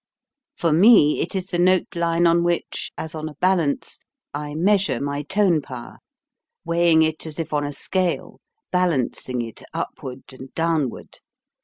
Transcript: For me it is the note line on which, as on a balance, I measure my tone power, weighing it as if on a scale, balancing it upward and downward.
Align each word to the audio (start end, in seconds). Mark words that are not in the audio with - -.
For 0.57 0.73
me 0.73 1.19
it 1.21 1.35
is 1.35 1.45
the 1.45 1.59
note 1.59 1.93
line 1.95 2.25
on 2.25 2.43
which, 2.43 2.91
as 2.97 3.13
on 3.13 3.29
a 3.29 3.35
balance, 3.35 3.99
I 4.33 4.55
measure 4.55 4.99
my 4.99 5.21
tone 5.21 5.61
power, 5.61 5.97
weighing 6.65 7.03
it 7.03 7.27
as 7.27 7.37
if 7.37 7.53
on 7.53 7.63
a 7.63 7.71
scale, 7.71 8.39
balancing 8.71 9.43
it 9.43 9.61
upward 9.75 10.23
and 10.33 10.51
downward. 10.55 11.19